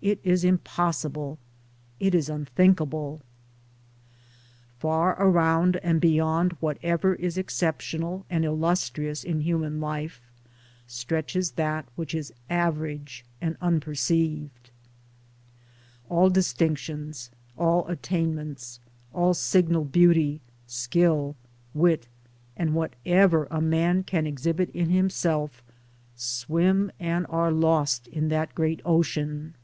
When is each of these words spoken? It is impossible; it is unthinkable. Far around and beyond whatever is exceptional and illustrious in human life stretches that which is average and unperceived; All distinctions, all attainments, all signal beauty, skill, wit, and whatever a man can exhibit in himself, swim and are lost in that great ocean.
It 0.00 0.20
is 0.22 0.44
impossible; 0.44 1.40
it 1.98 2.14
is 2.14 2.28
unthinkable. 2.28 3.20
Far 4.78 5.20
around 5.20 5.78
and 5.78 6.00
beyond 6.00 6.52
whatever 6.60 7.16
is 7.16 7.36
exceptional 7.36 8.24
and 8.30 8.44
illustrious 8.44 9.24
in 9.24 9.40
human 9.40 9.80
life 9.80 10.20
stretches 10.86 11.50
that 11.50 11.84
which 11.96 12.14
is 12.14 12.32
average 12.48 13.24
and 13.40 13.56
unperceived; 13.60 14.70
All 16.08 16.30
distinctions, 16.30 17.32
all 17.56 17.84
attainments, 17.88 18.78
all 19.12 19.34
signal 19.34 19.84
beauty, 19.84 20.40
skill, 20.68 21.34
wit, 21.74 22.06
and 22.56 22.72
whatever 22.72 23.48
a 23.50 23.60
man 23.60 24.04
can 24.04 24.28
exhibit 24.28 24.70
in 24.70 24.90
himself, 24.90 25.60
swim 26.14 26.92
and 27.00 27.26
are 27.28 27.50
lost 27.50 28.06
in 28.06 28.28
that 28.28 28.54
great 28.54 28.80
ocean. 28.84 29.54